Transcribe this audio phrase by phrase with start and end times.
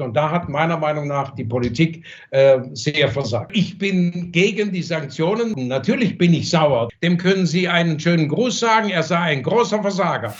[0.00, 3.52] Und da hat meiner Meinung nach die Politik äh, sehr versagt.
[3.54, 5.68] Ich bin gegen die Sanktionen.
[5.68, 6.88] Natürlich bin ich sauer.
[7.00, 8.90] Dem können Sie einen schönen Gruß sagen.
[8.90, 10.34] Er sei ein großer Versager.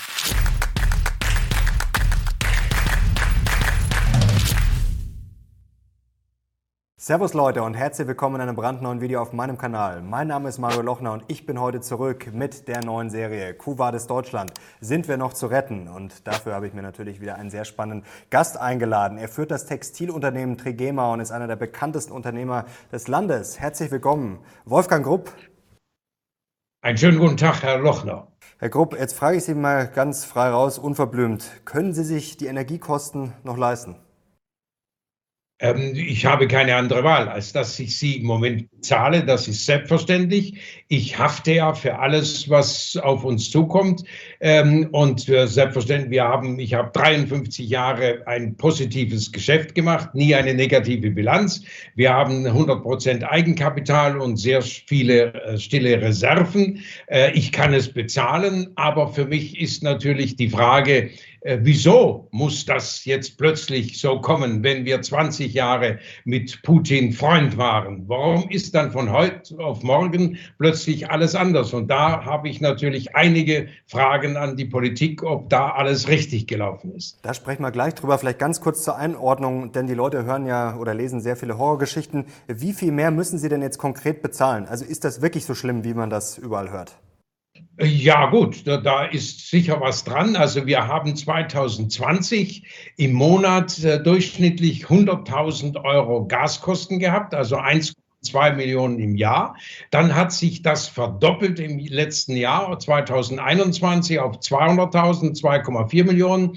[7.07, 10.01] Servus Leute und herzlich willkommen in einem brandneuen Video auf meinem Kanal.
[10.01, 14.07] Mein Name ist Mario Lochner und ich bin heute zurück mit der neuen Serie Kuwades
[14.07, 14.55] Deutschland.
[14.81, 15.87] Sind wir noch zu retten?
[15.87, 19.19] Und dafür habe ich mir natürlich wieder einen sehr spannenden Gast eingeladen.
[19.19, 23.61] Er führt das Textilunternehmen Trigema und ist einer der bekanntesten Unternehmer des Landes.
[23.61, 25.31] Herzlich willkommen, Wolfgang Grupp.
[26.81, 28.29] Einen schönen guten Tag, Herr Lochner.
[28.61, 31.67] Herr Grupp, jetzt frage ich Sie mal ganz frei raus, unverblümt.
[31.67, 33.97] Können Sie sich die Energiekosten noch leisten?
[35.61, 39.25] Ähm, ich habe keine andere Wahl, als dass ich sie im Moment zahle.
[39.25, 40.59] Das ist selbstverständlich.
[40.89, 44.03] Ich hafte ja für alles, was auf uns zukommt.
[44.41, 50.35] Ähm, und äh, selbstverständlich, wir haben, ich habe 53 Jahre ein positives Geschäft gemacht, nie
[50.35, 51.63] eine negative Bilanz.
[51.95, 56.83] Wir haben 100 Prozent Eigenkapital und sehr viele äh, stille Reserven.
[57.07, 61.11] Äh, ich kann es bezahlen, aber für mich ist natürlich die Frage,
[61.45, 67.59] äh, wieso muss das jetzt plötzlich so kommen, wenn wir 20 Jahre mit Putin Freund
[67.59, 68.09] waren?
[68.09, 71.75] Warum ist dann von heute auf morgen plötzlich alles anders?
[71.75, 76.95] Und da habe ich natürlich einige Fragen an die Politik, ob da alles richtig gelaufen
[76.95, 77.19] ist.
[77.21, 78.17] Da sprechen wir gleich drüber.
[78.17, 82.25] Vielleicht ganz kurz zur Einordnung, denn die Leute hören ja oder lesen sehr viele Horrorgeschichten.
[82.49, 84.67] Wie viel mehr müssen Sie denn jetzt konkret bezahlen?
[84.67, 86.97] Also ist das wirklich so schlimm, wie man das überall hört?
[87.81, 90.37] Ja gut, da, da, ist sicher was dran.
[90.37, 92.65] Also wir haben 2020
[92.97, 99.57] im Monat äh, durchschnittlich 100.000 Euro Gaskosten gehabt, also 1,2 Millionen im Jahr.
[99.91, 106.57] Dann hat sich das verdoppelt im letzten Jahr, 2021 auf 200.000, 2,4 Millionen.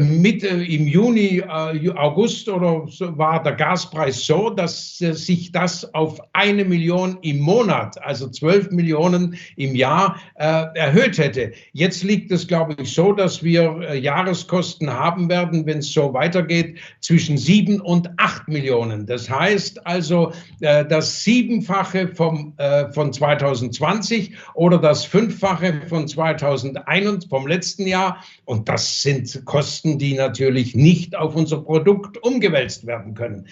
[0.00, 5.94] Mitte im Juni, äh, August oder so war der Gaspreis so, dass äh, sich das
[5.94, 11.52] auf eine Million im Monat, also zwölf Millionen im Jahr, äh, erhöht hätte.
[11.72, 16.78] Jetzt liegt es, glaube ich, so, dass wir Jahreskosten haben werden, wenn es so weitergeht,
[17.00, 19.06] zwischen sieben und acht Millionen.
[19.06, 22.54] Das heißt also das Siebenfache vom,
[22.92, 28.22] von 2020 oder das Fünffache von 2021, vom letzten Jahr.
[28.44, 33.46] Und das sind Kosten, die natürlich nicht auf unser Produkt umgewälzt werden können.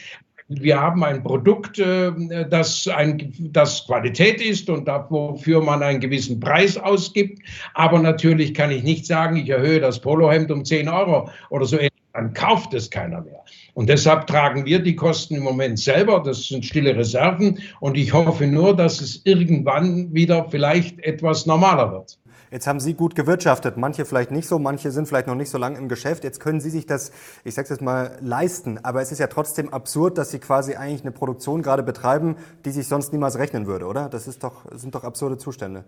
[0.49, 2.13] Wir haben ein Produkt, äh,
[2.49, 7.43] das, ein, das Qualität ist und wofür man einen gewissen Preis ausgibt.
[7.75, 11.79] Aber natürlich kann ich nicht sagen, ich erhöhe das Polohemd um 10 Euro oder so.
[12.13, 13.45] Dann kauft es keiner mehr.
[13.75, 16.23] Und deshalb tragen wir die Kosten im Moment selber.
[16.25, 17.59] Das sind stille Reserven.
[17.81, 22.19] Und ich hoffe nur, dass es irgendwann wieder vielleicht etwas normaler wird.
[22.57, 25.59] Jetzt haben Sie gut gewirtschaftet, manche vielleicht nicht so, manche sind vielleicht noch nicht so
[25.59, 26.25] lange im Geschäft.
[26.25, 27.13] Jetzt können Sie sich das,
[27.45, 28.83] ich sage jetzt mal, leisten.
[28.83, 32.71] Aber es ist ja trotzdem absurd, dass Sie quasi eigentlich eine Produktion gerade betreiben, die
[32.71, 34.09] sich sonst niemals rechnen würde, oder?
[34.09, 35.85] Das ist doch, sind doch absurde Zustände.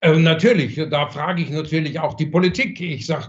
[0.00, 2.80] Äh, natürlich, da frage ich natürlich auch die Politik.
[2.80, 3.28] Ich sage,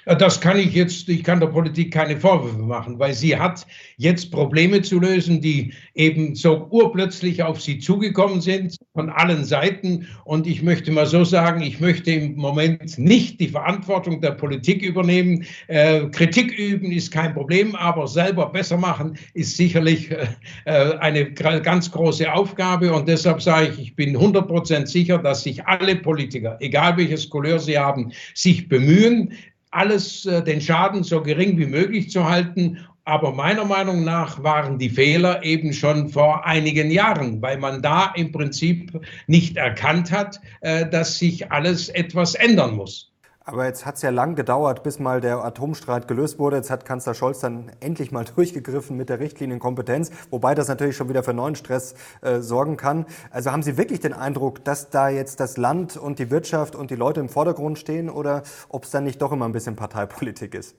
[0.06, 3.66] Das kann ich jetzt, ich kann der Politik keine Vorwürfe machen, weil sie hat
[3.98, 10.06] jetzt Probleme zu lösen, die eben so urplötzlich auf sie zugekommen sind von allen Seiten.
[10.24, 14.82] Und ich möchte mal so sagen, ich möchte im Moment nicht die Verantwortung der Politik
[14.82, 15.44] übernehmen.
[15.66, 20.26] Äh, Kritik üben ist kein Problem, aber selber besser machen ist sicherlich äh,
[20.64, 22.92] äh eine ganz große Aufgabe.
[22.92, 27.28] Und deshalb sage ich, ich bin 100 Prozent sicher, dass sich alle Politiker, egal welches
[27.28, 29.32] Couleur sie haben, sich bemühen,
[29.70, 32.78] alles, äh, den Schaden so gering wie möglich zu halten.
[33.04, 38.12] Aber meiner Meinung nach waren die Fehler eben schon vor einigen Jahren, weil man da
[38.14, 38.92] im Prinzip
[39.26, 43.09] nicht erkannt hat, äh, dass sich alles etwas ändern muss.
[43.52, 46.56] Aber jetzt hat es ja lang gedauert, bis mal der Atomstreit gelöst wurde.
[46.56, 51.08] Jetzt hat Kanzler Scholz dann endlich mal durchgegriffen mit der Richtlinienkompetenz, wobei das natürlich schon
[51.08, 53.06] wieder für neuen Stress äh, sorgen kann.
[53.32, 56.92] Also haben Sie wirklich den Eindruck, dass da jetzt das Land und die Wirtschaft und
[56.92, 60.54] die Leute im Vordergrund stehen oder ob es dann nicht doch immer ein bisschen Parteipolitik
[60.54, 60.76] ist?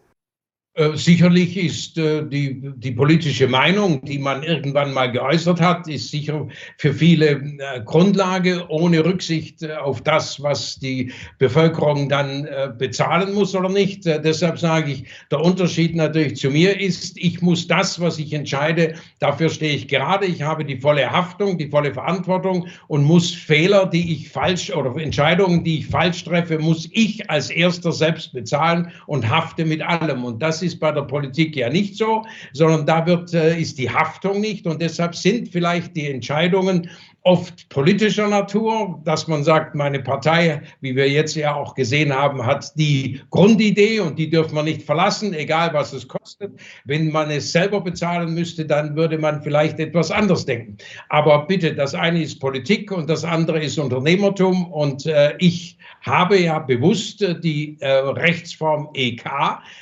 [0.74, 6.12] Äh, sicherlich ist äh, die, die politische Meinung, die man irgendwann mal geäußert hat, ist
[6.12, 6.48] sicher
[6.78, 12.48] für viele äh, Grundlage, ohne Rücksicht auf das, was die Bevölkerung dann
[12.78, 14.06] bezahlen muss oder nicht.
[14.06, 18.96] Deshalb sage ich, der Unterschied natürlich zu mir ist, ich muss das, was ich entscheide,
[19.20, 20.26] dafür stehe ich gerade.
[20.26, 24.96] Ich habe die volle Haftung, die volle Verantwortung und muss Fehler, die ich falsch oder
[24.98, 30.24] Entscheidungen, die ich falsch treffe, muss ich als erster selbst bezahlen und hafte mit allem.
[30.24, 32.24] Und das ist bei der Politik ja nicht so,
[32.54, 36.90] sondern da wird, äh, ist die Haftung nicht und deshalb sind vielleicht die Entscheidungen
[37.24, 42.44] oft politischer Natur, dass man sagt, meine Partei, wie wir jetzt ja auch gesehen haben,
[42.44, 46.60] hat die Grundidee und die dürfen wir nicht verlassen, egal was es kostet.
[46.86, 50.78] Wenn man es selber bezahlen müsste, dann würde man vielleicht etwas anders denken.
[51.10, 56.40] Aber bitte, das eine ist Politik und das andere ist Unternehmertum und äh, ich habe
[56.40, 59.30] ja bewusst äh, die äh, Rechtsform EK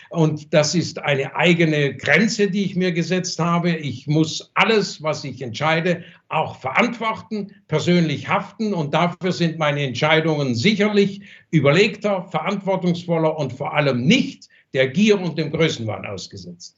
[0.10, 3.72] und das ist eine eigene Grenze, die ich mir gesetzt habe.
[3.72, 10.56] Ich muss alles, was ich entscheide, auch verantworten, persönlich haften und dafür sind meine Entscheidungen
[10.56, 11.22] sicherlich
[11.52, 16.76] überlegter, verantwortungsvoller und vor allem nicht der Gier und dem Größenwahn ausgesetzt.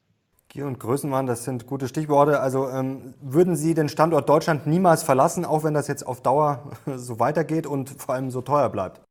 [0.48, 2.42] Gier und Größenwahn, das sind gute Stichworte.
[2.42, 6.72] Also ähm, würden Sie den Standort Deutschland niemals verlassen, auch wenn das jetzt auf Dauer
[6.98, 9.02] so weitergeht und vor allem so teuer bleibt?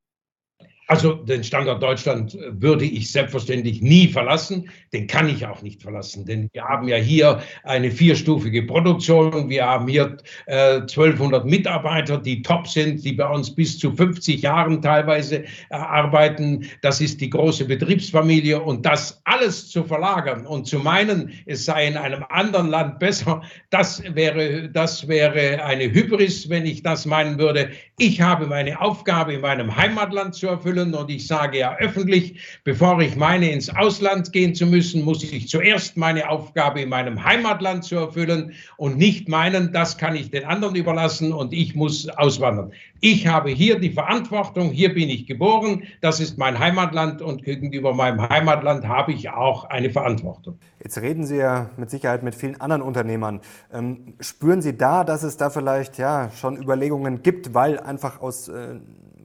[0.91, 4.69] Also den Standort Deutschland würde ich selbstverständlich nie verlassen.
[4.93, 9.49] Den kann ich auch nicht verlassen, denn wir haben ja hier eine vierstufige Produktion.
[9.49, 10.17] Wir haben hier
[10.47, 15.47] äh, 1200 Mitarbeiter, die top sind, die bei uns bis zu 50 Jahren teilweise äh,
[15.71, 16.67] arbeiten.
[16.83, 21.87] Das ist die große Betriebsfamilie und das alles zu verlagern und zu meinen, es sei
[21.87, 27.39] in einem anderen Land besser, das wäre, das wäre eine Hybris, wenn ich das meinen
[27.39, 27.71] würde.
[27.97, 30.95] Ich habe meine Aufgabe in meinem Heimatland zu erfüllen erfüllen.
[30.95, 35.49] Und ich sage ja öffentlich, bevor ich meine, ins Ausland gehen zu müssen, muss ich
[35.49, 40.45] zuerst meine Aufgabe in meinem Heimatland zu erfüllen und nicht meinen, das kann ich den
[40.45, 42.73] anderen überlassen und ich muss auswandern.
[43.03, 47.95] Ich habe hier die Verantwortung, hier bin ich geboren, das ist mein Heimatland und gegenüber
[47.95, 50.59] meinem Heimatland habe ich auch eine Verantwortung.
[50.83, 53.41] Jetzt reden Sie ja mit Sicherheit mit vielen anderen Unternehmern.
[53.73, 58.49] Ähm, spüren Sie da, dass es da vielleicht ja schon Überlegungen gibt, weil einfach aus
[58.49, 58.77] äh,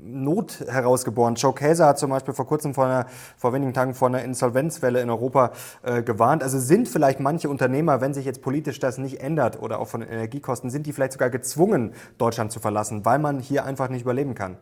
[0.06, 1.36] Not herausgeboren.
[1.36, 3.08] Joe Käser hat zum Beispiel vor kurzem, vor, einer,
[3.38, 6.44] vor wenigen Tagen, vor einer Insolvenzwelle in Europa äh, gewarnt.
[6.44, 10.02] Also sind vielleicht manche Unternehmer, wenn sich jetzt politisch das nicht ändert oder auch von
[10.02, 14.36] Energiekosten, sind die vielleicht sogar gezwungen, Deutschland zu verlassen, weil man hier einfach nicht überleben
[14.36, 14.58] kann?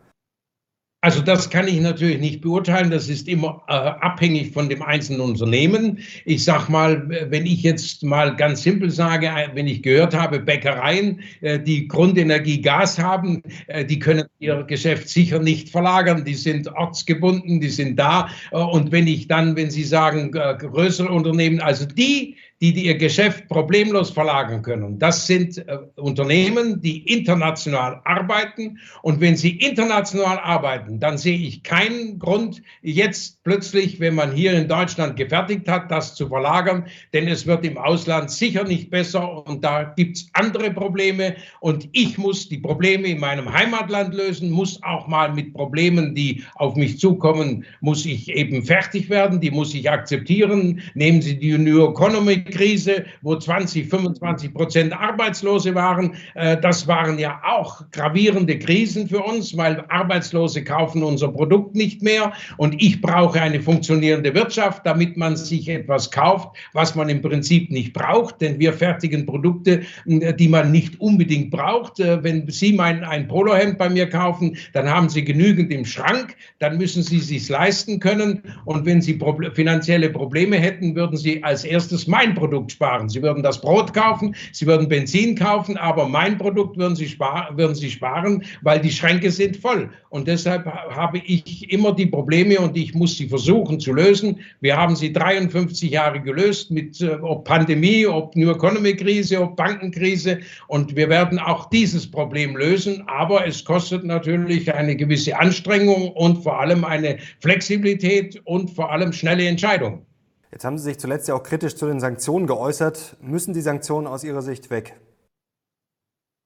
[1.04, 2.90] Also das kann ich natürlich nicht beurteilen.
[2.90, 5.98] Das ist immer äh, abhängig von dem einzelnen Unternehmen.
[6.24, 10.40] Ich sage mal, wenn ich jetzt mal ganz simpel sage, äh, wenn ich gehört habe,
[10.40, 16.24] Bäckereien, äh, die Grundenergie Gas haben, äh, die können ihr Geschäft sicher nicht verlagern.
[16.24, 18.30] Die sind ortsgebunden, die sind da.
[18.50, 22.86] Äh, und wenn ich dann, wenn Sie sagen, äh, größere Unternehmen, also die, die, die
[22.86, 24.98] ihr Geschäft problemlos verlagern können.
[24.98, 28.78] Das sind äh, Unternehmen, die international arbeiten.
[29.02, 34.52] Und wenn sie international arbeiten, dann sehe ich keinen Grund, jetzt plötzlich, wenn man hier
[34.52, 36.86] in Deutschland gefertigt hat, das zu verlagern.
[37.12, 41.34] Denn es wird im Ausland sicher nicht besser und da gibt es andere Probleme.
[41.60, 46.44] Und ich muss die Probleme in meinem Heimatland lösen, muss auch mal mit Problemen, die
[46.54, 50.80] auf mich zukommen, muss ich eben fertig werden, die muss ich akzeptieren.
[50.94, 56.14] Nehmen Sie die New Economic Krise, wo 20, 25 Prozent Arbeitslose waren.
[56.34, 62.02] Äh, das waren ja auch gravierende Krisen für uns, weil Arbeitslose kaufen unser Produkt nicht
[62.02, 67.22] mehr und ich brauche eine funktionierende Wirtschaft, damit man sich etwas kauft, was man im
[67.22, 72.00] Prinzip nicht braucht, denn wir fertigen Produkte, die man nicht unbedingt braucht.
[72.00, 76.36] Äh, wenn Sie mein, ein Polohemd bei mir kaufen, dann haben Sie genügend im Schrank,
[76.58, 79.18] dann müssen Sie sich leisten können und wenn Sie
[79.54, 83.08] finanzielle Probleme hätten, würden Sie als erstes mein Produkt sparen.
[83.08, 87.56] Sie würden das Brot kaufen, Sie würden Benzin kaufen, aber mein Produkt würden Sie, sparen,
[87.56, 89.90] würden Sie sparen, weil die Schränke sind voll.
[90.14, 94.38] Und deshalb habe ich immer die Probleme und ich muss sie versuchen zu lösen.
[94.60, 99.56] Wir haben sie 53 Jahre gelöst mit äh, ob Pandemie, ob New Economy Krise, ob
[99.56, 100.38] Bankenkrise.
[100.68, 103.02] Und wir werden auch dieses Problem lösen.
[103.08, 109.12] Aber es kostet natürlich eine gewisse Anstrengung und vor allem eine Flexibilität und vor allem
[109.12, 110.06] schnelle Entscheidungen.
[110.54, 113.16] Jetzt haben Sie sich zuletzt ja auch kritisch zu den Sanktionen geäußert.
[113.20, 114.94] Müssen die Sanktionen aus Ihrer Sicht weg?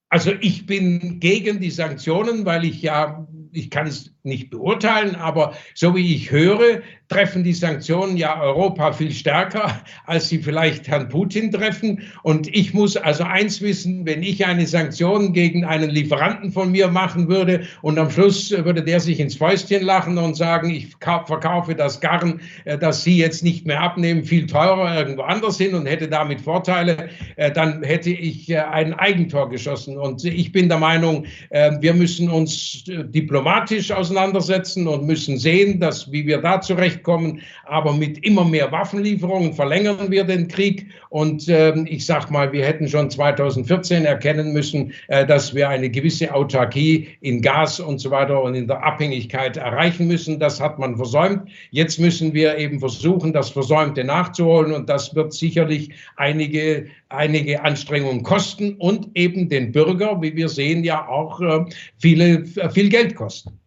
[0.09, 5.55] Also ich bin gegen die Sanktionen, weil ich ja, ich kann es nicht beurteilen, aber
[5.75, 11.09] so wie ich höre, treffen die Sanktionen ja Europa viel stärker, als sie vielleicht Herrn
[11.09, 12.03] Putin treffen.
[12.23, 16.89] Und ich muss also eins wissen, wenn ich eine Sanktion gegen einen Lieferanten von mir
[16.89, 21.75] machen würde und am Schluss würde der sich ins Fäustchen lachen und sagen, ich verkaufe
[21.75, 25.87] das Garn, äh, das Sie jetzt nicht mehr abnehmen, viel teurer irgendwo anders hin und
[25.87, 29.97] hätte damit Vorteile, äh, dann hätte ich äh, ein Eigentor geschossen.
[29.97, 36.27] Und ich bin der Meinung, wir müssen uns diplomatisch auseinandersetzen und müssen sehen, dass, wie
[36.27, 37.43] wir da zurecht zurechtkommen.
[37.65, 40.87] Aber mit immer mehr Waffenlieferungen verlängern wir den Krieg.
[41.11, 45.91] Und äh, ich sage mal, wir hätten schon 2014 erkennen müssen, äh, dass wir eine
[45.91, 50.39] gewisse Autarkie in Gas und so weiter und in der Abhängigkeit erreichen müssen.
[50.39, 51.49] Das hat man versäumt.
[51.71, 54.73] Jetzt müssen wir eben versuchen, das Versäumte nachzuholen.
[54.73, 60.85] Und das wird sicherlich einige, einige Anstrengungen kosten und eben den Bürger, wie wir sehen,
[60.85, 61.65] ja auch äh,
[61.99, 63.59] viele, viel Geld kosten.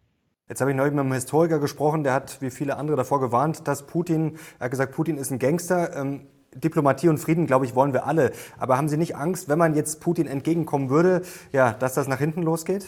[0.52, 3.66] Jetzt habe ich neulich mit einem Historiker gesprochen, der hat wie viele andere davor gewarnt,
[3.66, 5.96] dass Putin, er hat gesagt, Putin ist ein Gangster.
[5.96, 8.32] Ähm, Diplomatie und Frieden, glaube ich, wollen wir alle.
[8.58, 12.18] Aber haben Sie nicht Angst, wenn man jetzt Putin entgegenkommen würde, ja, dass das nach
[12.18, 12.84] hinten losgeht?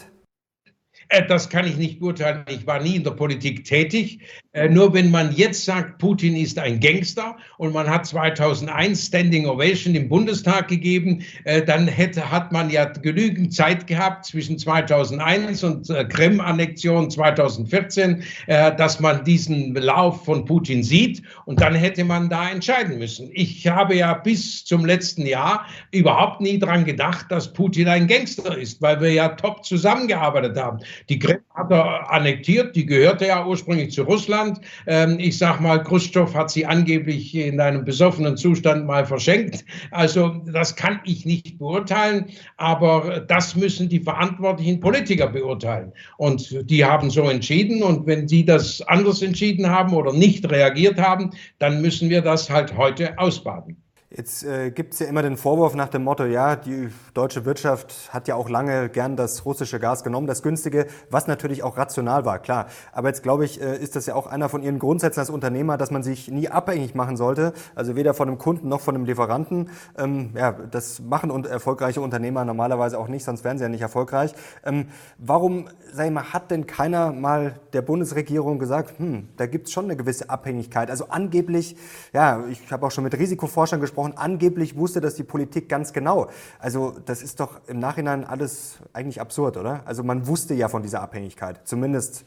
[1.09, 2.45] Äh, das kann ich nicht beurteilen.
[2.49, 4.19] Ich war nie in der Politik tätig.
[4.55, 9.45] Äh, nur wenn man jetzt sagt, Putin ist ein Gangster und man hat 2001 Standing
[9.47, 15.63] Ovation im Bundestag gegeben, äh, dann hätte, hat man ja genügend Zeit gehabt zwischen 2001
[15.63, 22.49] und Krim-Annexion 2014, dass man diesen Lauf von Putin sieht und dann hätte man da
[22.49, 23.29] entscheiden müssen.
[23.33, 28.57] Ich habe ja bis zum letzten Jahr überhaupt nie daran gedacht, dass Putin ein Gangster
[28.57, 30.79] ist, weil wir ja top zusammengearbeitet haben.
[31.09, 34.59] Die Krim hat er annektiert, die gehörte ja ursprünglich zu Russland.
[34.87, 39.65] Ähm, ich sag mal, Khrushchev hat sie angeblich in einem besoffenen Zustand mal verschenkt.
[39.91, 42.25] Also das kann ich nicht beurteilen,
[42.57, 45.93] aber das müssen die verantwortlichen Politiker beurteilen.
[46.17, 50.99] Und die haben so entschieden und wenn die das anders entschieden haben oder nicht reagiert
[50.99, 53.77] haben, dann müssen wir das halt heute ausbaden.
[54.17, 58.13] Jetzt äh, gibt es ja immer den Vorwurf nach dem Motto, ja, die deutsche Wirtschaft
[58.13, 62.23] hat ja auch lange gern das russische Gas genommen, das günstige, was natürlich auch rational
[62.23, 62.67] war, klar.
[62.93, 65.75] Aber jetzt glaube ich, äh, ist das ja auch einer von Ihren Grundsätzen als Unternehmer,
[65.75, 69.03] dass man sich nie abhängig machen sollte, also weder von einem Kunden noch von einem
[69.03, 69.69] Lieferanten.
[69.97, 73.81] Ähm, ja, das machen und erfolgreiche Unternehmer normalerweise auch nicht, sonst wären sie ja nicht
[73.81, 74.33] erfolgreich.
[74.63, 79.67] Ähm, warum, sag ich mal, hat denn keiner mal der Bundesregierung gesagt, hm, da gibt
[79.67, 80.89] es schon eine gewisse Abhängigkeit?
[80.89, 81.75] Also angeblich,
[82.13, 85.93] ja, ich habe auch schon mit Risikoforschern gesprochen, gesprochen, angeblich wusste das die Politik ganz
[85.93, 86.29] genau.
[86.59, 89.81] Also das ist doch im Nachhinein alles eigentlich absurd, oder?
[89.85, 92.25] Also man wusste ja von dieser Abhängigkeit, zumindest.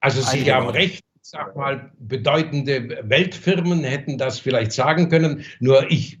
[0.00, 5.42] Also Sie haben recht sag mal, bedeutende Weltfirmen hätten das vielleicht sagen können.
[5.58, 6.18] Nur ich,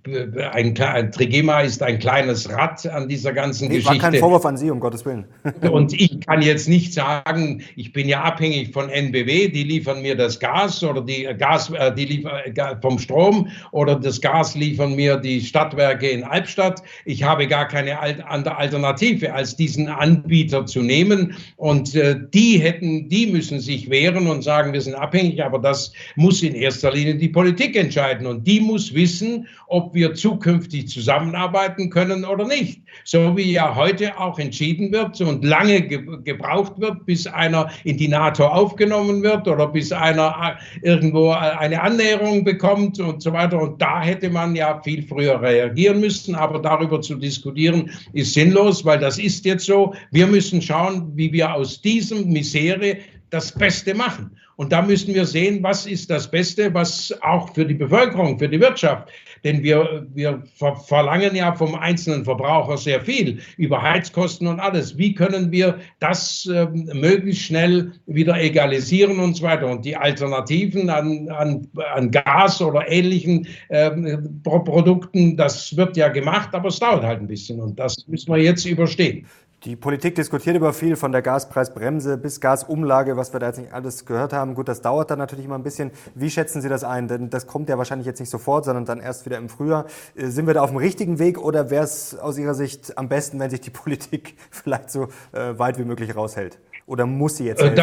[0.52, 4.02] ein, ein Trigema ist ein kleines Rad an dieser ganzen nee, Geschichte.
[4.02, 5.26] War kein Vorwurf an Sie, um Gottes Willen.
[5.70, 10.16] Und ich kann jetzt nicht sagen, ich bin ja abhängig von NBW, die liefern mir
[10.16, 14.94] das Gas oder die Gas, äh, die liefern äh, vom Strom oder das Gas liefern
[14.94, 16.82] mir die Stadtwerke in Albstadt.
[17.04, 21.34] Ich habe gar keine andere Alternative, als diesen Anbieter zu nehmen.
[21.56, 25.58] Und äh, die hätten, die müssen sich wehren und sagen, wir sind sind abhängig, aber
[25.58, 28.26] das muss in erster Linie die Politik entscheiden.
[28.26, 32.80] Und die muss wissen, ob wir zukünftig zusammenarbeiten können oder nicht.
[33.04, 37.96] So wie ja heute auch entschieden wird und lange ge gebraucht wird, bis einer in
[37.96, 43.60] die NATO aufgenommen wird oder bis einer äh, irgendwo eine Annäherung bekommt und so weiter.
[43.60, 46.34] Und da hätte man ja viel früher reagieren müssen.
[46.34, 49.94] Aber darüber zu diskutieren ist sinnlos, weil das ist jetzt so.
[50.12, 52.98] Wir müssen schauen, wie wir aus diesem Misere
[53.30, 54.30] das Beste machen.
[54.56, 58.48] Und da müssen wir sehen, was ist das Beste, was auch für die Bevölkerung, für
[58.48, 59.08] die Wirtschaft,
[59.44, 60.42] denn wir, wir
[60.86, 64.96] verlangen ja vom einzelnen Verbraucher sehr viel über Heizkosten und alles.
[64.96, 69.66] Wie können wir das äh, möglichst schnell wieder egalisieren und so weiter?
[69.66, 73.90] Und die Alternativen an, an, an Gas oder ähnlichen äh,
[74.42, 78.40] Produkten, das wird ja gemacht, aber es dauert halt ein bisschen und das müssen wir
[78.40, 79.26] jetzt überstehen.
[79.64, 83.72] Die Politik diskutiert über viel, von der Gaspreisbremse bis Gasumlage, was wir da jetzt nicht
[83.72, 84.54] alles gehört haben.
[84.54, 85.90] Gut, das dauert dann natürlich immer ein bisschen.
[86.14, 87.08] Wie schätzen Sie das ein?
[87.08, 89.86] Denn das kommt ja wahrscheinlich jetzt nicht sofort, sondern dann erst wieder im Frühjahr.
[90.16, 93.08] Äh, sind wir da auf dem richtigen Weg oder wäre es aus Ihrer Sicht am
[93.08, 96.58] besten, wenn sich die Politik vielleicht so äh, weit wie möglich raushält?
[96.84, 97.74] Oder muss sie jetzt äh,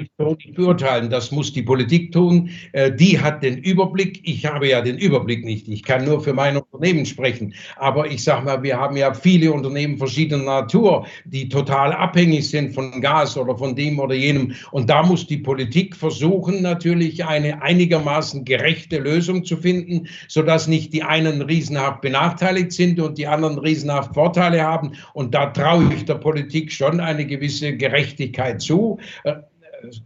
[0.00, 1.10] nicht beurteilen.
[1.10, 2.50] Das muss die Politik tun.
[2.72, 4.20] Äh, die hat den Überblick.
[4.24, 5.68] Ich habe ja den Überblick nicht.
[5.68, 7.54] Ich kann nur für mein Unternehmen sprechen.
[7.76, 12.74] Aber ich sage mal, wir haben ja viele Unternehmen verschiedener Natur, die total abhängig sind
[12.74, 14.54] von Gas oder von dem oder jenem.
[14.72, 20.92] Und da muss die Politik versuchen, natürlich eine einigermaßen gerechte Lösung zu finden, sodass nicht
[20.92, 24.92] die einen riesenhaft benachteiligt sind und die anderen riesenhaft Vorteile haben.
[25.14, 29.34] Und da traue ich der Politik schon eine gewisse Gerechtigkeit zu äh,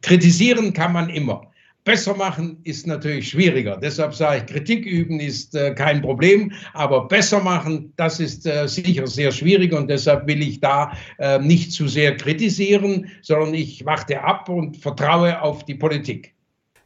[0.02, 1.50] kritisieren kann man immer.
[1.84, 3.76] Besser machen ist natürlich schwieriger.
[3.76, 8.66] Deshalb sage ich, Kritik üben ist äh, kein Problem, aber besser machen, das ist äh,
[8.66, 13.84] sicher sehr schwierig und deshalb will ich da äh, nicht zu sehr kritisieren, sondern ich
[13.84, 16.33] warte ab und vertraue auf die Politik.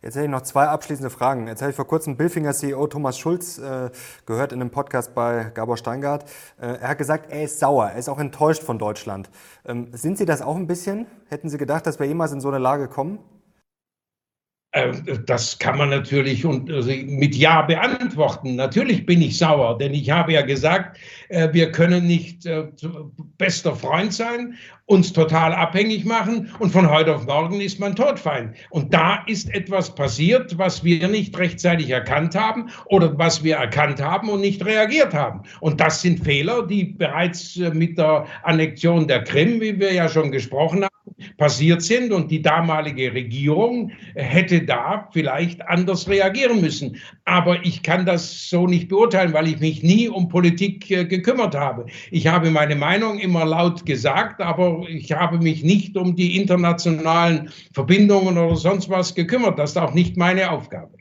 [0.00, 1.48] Jetzt hätte ich noch zwei abschließende Fragen.
[1.48, 3.90] Jetzt habe ich vor kurzem Billfinger CEO Thomas Schulz äh,
[4.26, 6.22] gehört in einem Podcast bei Gabor Steingart.
[6.60, 9.28] Äh, er hat gesagt, er ist sauer, er ist auch enttäuscht von Deutschland.
[9.66, 11.06] Ähm, sind Sie das auch ein bisschen?
[11.28, 13.18] Hätten Sie gedacht, dass wir jemals in so eine Lage kommen?
[14.72, 14.92] Äh,
[15.24, 18.56] das kann man natürlich also mit Ja beantworten.
[18.56, 20.98] Natürlich bin ich sauer, denn ich habe ja gesagt,
[21.30, 22.64] äh, wir können nicht äh,
[23.38, 28.54] bester Freund sein, uns total abhängig machen und von heute auf morgen ist man Todfeind.
[28.70, 34.02] Und da ist etwas passiert, was wir nicht rechtzeitig erkannt haben oder was wir erkannt
[34.02, 35.42] haben und nicht reagiert haben.
[35.60, 40.30] Und das sind Fehler, die bereits mit der Annexion der Krim, wie wir ja schon
[40.30, 40.88] gesprochen haben,
[41.36, 46.96] passiert sind und die damalige Regierung hätte da vielleicht anders reagieren müssen.
[47.24, 51.54] Aber ich kann das so nicht beurteilen, weil ich mich nie um Politik äh, gekümmert
[51.54, 51.86] habe.
[52.10, 57.50] Ich habe meine Meinung immer laut gesagt, aber ich habe mich nicht um die internationalen
[57.72, 59.58] Verbindungen oder sonst was gekümmert.
[59.58, 60.97] Das ist auch nicht meine Aufgabe.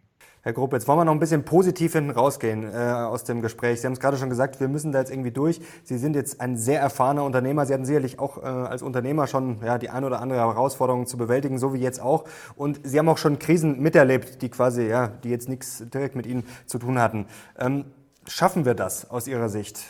[0.47, 3.81] Herr Grupp, jetzt wollen wir noch ein bisschen positiv hinten rausgehen äh, aus dem Gespräch.
[3.81, 5.60] Sie haben es gerade schon gesagt, wir müssen da jetzt irgendwie durch.
[5.83, 7.65] Sie sind jetzt ein sehr erfahrener Unternehmer.
[7.65, 11.17] Sie hatten sicherlich auch äh, als Unternehmer schon ja, die ein oder andere Herausforderung zu
[11.17, 12.23] bewältigen, so wie jetzt auch.
[12.55, 16.25] Und Sie haben auch schon Krisen miterlebt, die quasi, ja, die jetzt nichts direkt mit
[16.25, 17.25] Ihnen zu tun hatten.
[17.60, 17.83] Ähm,
[18.25, 19.81] schaffen wir das aus Ihrer Sicht?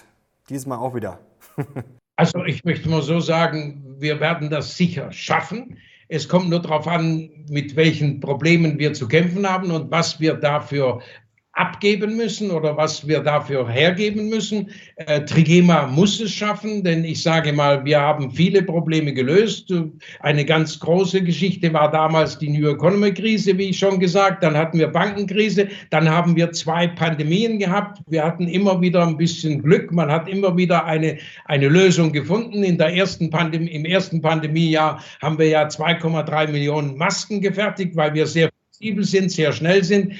[0.50, 1.20] Dieses Mal auch wieder.
[2.15, 5.78] also ich möchte mal so sagen, wir werden das sicher schaffen.
[6.10, 10.36] Es kommt nur darauf an, mit welchen Problemen wir zu kämpfen haben und was wir
[10.36, 11.02] dafür
[11.58, 14.70] abgeben müssen oder was wir dafür hergeben müssen.
[14.96, 19.74] Äh, Trigema muss es schaffen, denn ich sage mal, wir haben viele Probleme gelöst.
[20.20, 24.43] Eine ganz große Geschichte war damals die New Economy Krise, wie ich schon gesagt.
[24.43, 25.67] Dann hatten wir Bankenkrise.
[25.89, 28.02] Dann haben wir zwei Pandemien gehabt.
[28.08, 29.91] Wir hatten immer wieder ein bisschen Glück.
[29.91, 32.63] Man hat immer wieder eine, eine Lösung gefunden.
[32.63, 38.13] In der ersten Pandemie, Im ersten Pandemiejahr haben wir ja 2,3 Millionen Masken gefertigt, weil
[38.13, 40.13] wir sehr flexibel sind, sehr schnell sind.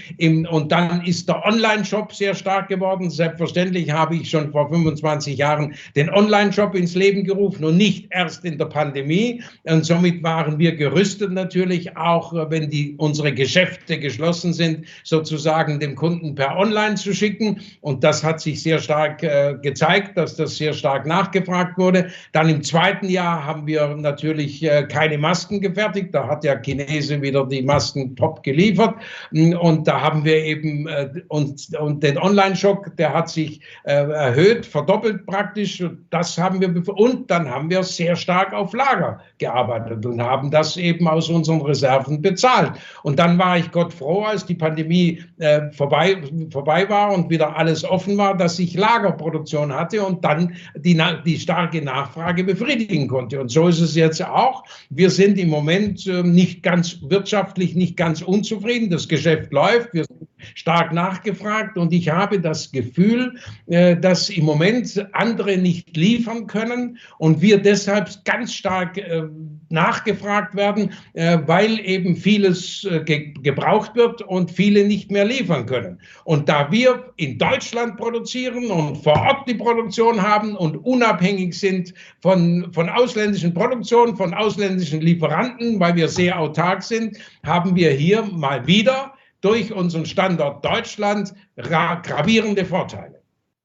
[0.50, 3.10] Und dann ist der Online-Shop sehr stark geworden.
[3.10, 8.46] Selbstverständlich habe ich schon vor 25 Jahren den Online-Shop ins Leben gerufen und nicht erst
[8.46, 9.44] in der Pandemie.
[9.64, 15.96] Und somit waren wir gerüstet natürlich auch, wenn die, unsere Geschäfte geschlossen sind, sozusagen dem
[15.96, 17.60] Kunden per Online zu schicken.
[17.82, 22.10] Und das hat sich sehr stark äh, gezeigt, dass das sehr stark nachgefragt wurde.
[22.32, 26.10] Dann im zweiten Jahr haben wir natürlich äh, keine Masken gefertigt.
[26.14, 28.96] Da hat der Chinese wieder die Masken top geliefert.
[29.32, 34.66] Und da haben wir eben äh, uns, und den Online-Schock, der hat sich äh, erhöht,
[34.66, 35.84] verdoppelt praktisch.
[36.10, 40.78] Das haben wir, und dann haben wir sehr stark auf Lager gearbeitet und haben das
[40.78, 42.72] eben aus unseren Reserven bezahlt.
[43.04, 46.18] Und dann war ich Gott froh, als die Pandemie äh, vorbei,
[46.52, 51.38] vorbei war und wieder alles offen war, dass ich Lagerproduktion hatte und dann die, die
[51.38, 53.42] starke Nachfrage befriedigen konnte.
[53.42, 54.64] Und so ist es jetzt auch.
[54.90, 58.90] Wir sind im Moment äh, nicht ganz wirtschaftlich, nicht ganz un unzufrieden.
[58.90, 63.36] Das Geschäft läuft, wir sind stark nachgefragt und ich habe das Gefühl,
[63.68, 69.24] äh, dass im Moment andere nicht liefern können und wir deshalb ganz stark äh,
[69.70, 75.66] nachgefragt werden, äh, weil eben vieles äh, ge gebraucht wird und viele nicht mehr liefern
[75.66, 76.00] können.
[76.24, 81.94] Und da wir in Deutschland produzieren und vor Ort die Produktion haben und unabhängig sind
[82.22, 88.24] von, von ausländischen Produktionen, von ausländischen Lieferanten, weil wir sehr autark sind, haben wir hier
[88.24, 93.17] mal wieder durch unseren Standort Deutschland gravierende Vorteile.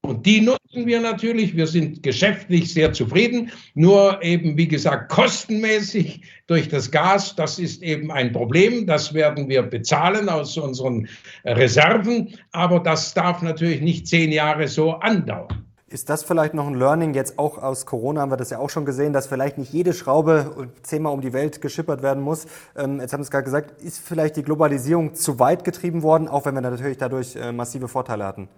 [0.05, 1.57] Und die nutzen wir natürlich.
[1.57, 3.53] Wir sind geschäftlich sehr zufrieden.
[3.75, 8.87] Nur eben, wie gesagt, kostenmäßig durch das Gas, das ist eben ein Problem.
[8.87, 11.09] Das werden wir bezahlen aus unseren
[11.45, 12.37] Reserven.
[12.51, 15.65] Aber das darf natürlich nicht zehn Jahre so andauern.
[15.87, 17.13] Ist das vielleicht noch ein Learning?
[17.13, 19.93] Jetzt auch aus Corona haben wir das ja auch schon gesehen, dass vielleicht nicht jede
[19.93, 22.47] Schraube zehnmal um die Welt geschippert werden muss.
[22.77, 26.29] Ähm, jetzt haben Sie es gerade gesagt, ist vielleicht die Globalisierung zu weit getrieben worden,
[26.29, 28.49] auch wenn wir natürlich dadurch äh, massive Vorteile hatten?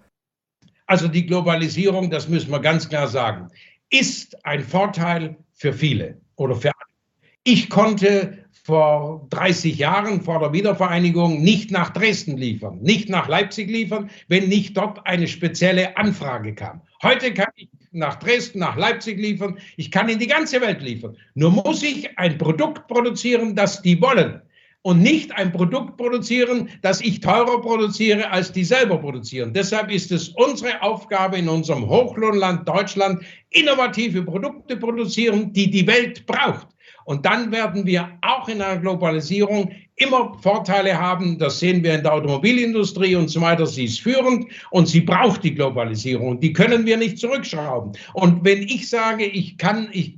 [0.87, 3.47] Also die Globalisierung, das müssen wir ganz klar sagen,
[3.89, 6.85] ist ein Vorteil für viele oder für alle.
[7.43, 13.69] Ich konnte vor 30 Jahren vor der Wiedervereinigung nicht nach Dresden liefern, nicht nach Leipzig
[13.69, 16.81] liefern, wenn nicht dort eine spezielle Anfrage kam.
[17.03, 21.15] Heute kann ich nach Dresden, nach Leipzig liefern, ich kann in die ganze Welt liefern.
[21.35, 24.41] Nur muss ich ein Produkt produzieren, das die wollen
[24.85, 29.51] und nicht ein Produkt produzieren, das ich teurer produziere, als die selber produzieren.
[29.51, 36.27] Deshalb ist es unsere Aufgabe in unserem Hochlohnland Deutschland, innovative Produkte produzieren, die die Welt
[36.27, 36.67] braucht.
[37.05, 41.37] Und dann werden wir auch in einer Globalisierung immer Vorteile haben.
[41.39, 43.65] Das sehen wir in der Automobilindustrie und so weiter.
[43.65, 46.39] Sie ist führend und sie braucht die Globalisierung.
[46.39, 47.93] Die können wir nicht zurückschrauben.
[48.13, 50.15] Und wenn ich sage, ich kann, ich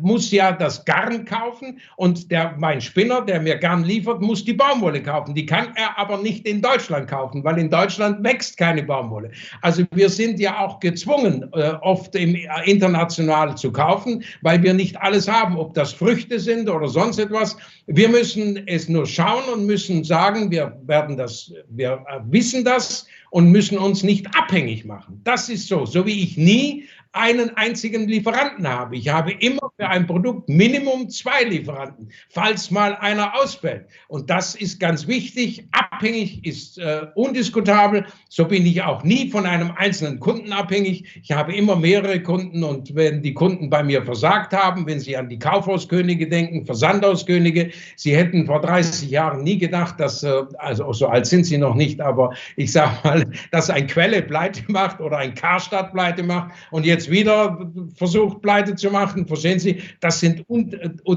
[0.00, 4.54] muss ja das Garn kaufen und der, mein Spinner, der mir Garn liefert, muss die
[4.54, 5.34] Baumwolle kaufen.
[5.34, 9.30] Die kann er aber nicht in Deutschland kaufen, weil in Deutschland wächst keine Baumwolle.
[9.60, 14.72] Also wir sind ja auch gezwungen, äh, oft im, äh, international zu kaufen, weil wir
[14.72, 17.58] nicht alles haben, ob das Früchte sind oder sonst etwas.
[17.86, 23.50] Wir müssen es nur schauen und müssen sagen, wir werden das, wir wissen das und
[23.50, 25.20] müssen uns nicht abhängig machen.
[25.24, 28.96] Das ist so, so wie ich nie einen einzigen Lieferanten habe.
[28.96, 33.86] Ich habe immer für ein Produkt Minimum zwei Lieferanten, falls mal einer ausfällt.
[34.06, 35.66] Und das ist ganz wichtig.
[35.72, 38.06] Abhängig ist äh, undiskutabel.
[38.28, 41.20] So bin ich auch nie von einem einzelnen Kunden abhängig.
[41.22, 45.16] Ich habe immer mehrere Kunden und wenn die Kunden bei mir versagt haben, wenn sie
[45.16, 50.92] an die Kaufhauskönige denken, Versandhauskönige, sie hätten vor 30 Jahren nie gedacht, dass, äh, also
[50.92, 55.00] so alt sind sie noch nicht, aber ich sage mal, dass ein Quelle pleite macht
[55.00, 59.26] oder ein Karstadt pleite macht und jetzt jetzt wieder versucht, pleite zu machen.
[59.26, 59.82] Verstehen Sie?
[60.00, 60.44] Das sind,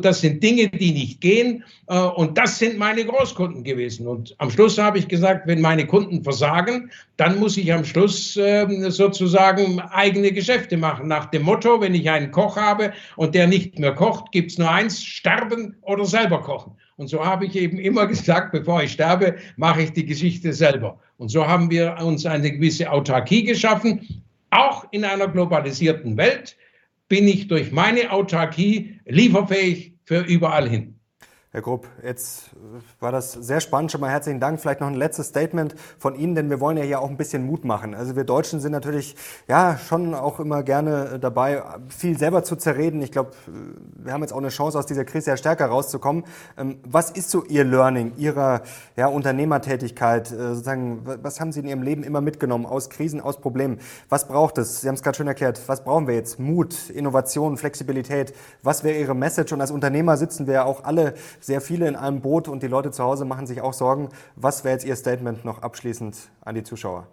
[0.01, 1.63] das sind Dinge, die nicht gehen.
[1.87, 4.07] Äh, und das sind meine Großkunden gewesen.
[4.07, 8.37] Und am Schluss habe ich gesagt, wenn meine Kunden versagen, dann muss ich am Schluss
[8.41, 11.07] ähm, sozusagen eigene Geschäfte machen.
[11.07, 14.57] Nach dem Motto, wenn ich einen Koch habe und der nicht mehr kocht, gibt es
[14.57, 16.73] nur eins, sterben oder selber kochen.
[16.95, 20.99] Und so habe ich eben immer gesagt, bevor ich sterbe, mache ich die Geschichte selber.
[21.17, 24.22] Und so haben wir uns eine gewisse Autarkie geschaffen.
[24.53, 26.57] Auch in einer globalisierten Welt
[27.07, 30.92] bin ich durch meine Autarkie lieferfähig für überall hin.
[31.55, 32.49] Herr Grupp, jetzt
[32.99, 33.91] war das sehr spannend.
[33.91, 34.59] Schon mal herzlichen Dank.
[34.59, 37.45] Vielleicht noch ein letztes Statement von Ihnen, denn wir wollen ja hier auch ein bisschen
[37.45, 37.93] Mut machen.
[37.93, 39.15] Also wir Deutschen sind natürlich
[39.47, 43.03] ja schon auch immer gerne dabei, viel selber zu zerreden.
[43.03, 46.23] Ich glaube, wir haben jetzt auch eine Chance, aus dieser Krise ja stärker rauszukommen.
[46.57, 48.63] Ähm, was ist so Ihr Learning, Ihrer
[48.95, 50.31] ja, Unternehmertätigkeit?
[50.31, 53.77] Äh, sozusagen, was haben Sie in Ihrem Leben immer mitgenommen aus Krisen, aus Problemen?
[54.09, 54.81] Was braucht es?
[54.81, 55.61] Sie haben es gerade schön erklärt.
[55.67, 56.39] Was brauchen wir jetzt?
[56.39, 58.33] Mut, Innovation, Flexibilität.
[58.63, 59.53] Was wäre Ihre Message?
[59.53, 61.13] Und als Unternehmer sitzen wir ja auch alle
[61.43, 64.09] sehr viele in einem Boot und die Leute zu Hause machen sich auch Sorgen.
[64.35, 67.07] Was wäre jetzt Ihr Statement noch abschließend an die Zuschauer?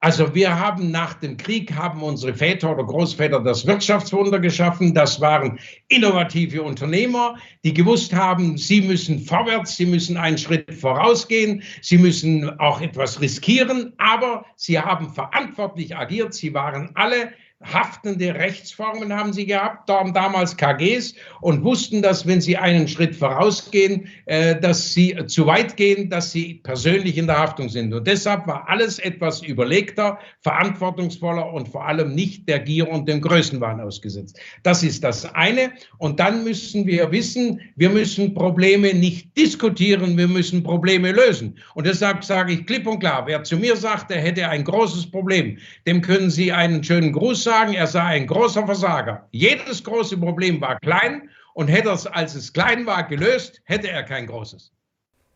[0.00, 4.94] Also wir haben nach dem Krieg, haben unsere Väter oder Großväter das Wirtschaftswunder geschaffen.
[4.94, 11.62] Das waren innovative Unternehmer, die gewusst haben, sie müssen vorwärts, sie müssen einen Schritt vorausgehen,
[11.80, 16.34] sie müssen auch etwas riskieren, aber sie haben verantwortlich agiert.
[16.34, 22.56] Sie waren alle haftende Rechtsformen haben sie gehabt, damals KGs, und wussten, dass wenn sie
[22.56, 27.68] einen Schritt vorausgehen, äh, dass sie zu weit gehen, dass sie persönlich in der Haftung
[27.70, 27.94] sind.
[27.94, 33.22] Und deshalb war alles etwas überlegter, verantwortungsvoller und vor allem nicht der Gier und dem
[33.22, 34.38] Größenwahn ausgesetzt.
[34.62, 35.72] Das ist das eine.
[35.98, 41.56] Und dann müssen wir wissen, wir müssen Probleme nicht diskutieren, wir müssen Probleme lösen.
[41.74, 45.10] Und deshalb sage ich klipp und klar, wer zu mir sagt, er hätte ein großes
[45.10, 49.28] Problem, dem können Sie einen schönen Gruß sagen, er sei ein großer Versager.
[49.30, 54.02] Jedes große Problem war klein und hätte es, als es klein war, gelöst, hätte er
[54.02, 54.72] kein großes.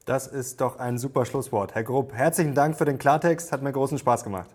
[0.05, 1.75] Das ist doch ein super Schlusswort.
[1.75, 4.51] Herr Grupp, herzlichen Dank für den Klartext, hat mir großen Spaß gemacht.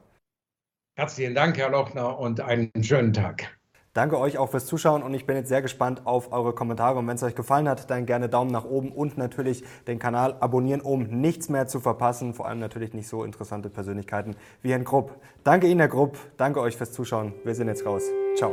[0.98, 3.55] Herzlichen Dank, Herr Lochner, und einen schönen Tag.
[3.96, 7.00] Danke euch auch fürs Zuschauen und ich bin jetzt sehr gespannt auf eure Kommentare.
[7.00, 10.36] Und wenn es euch gefallen hat, dann gerne Daumen nach oben und natürlich den Kanal
[10.42, 12.34] abonnieren, um nichts mehr zu verpassen.
[12.34, 15.16] Vor allem natürlich nicht so interessante Persönlichkeiten wie Herrn Grupp.
[15.46, 16.18] Danke Ihnen, Herr Grupp.
[16.36, 17.34] Danke euch fürs Zuschauen.
[17.46, 18.04] Wir sind jetzt raus.
[18.36, 18.52] Ciao.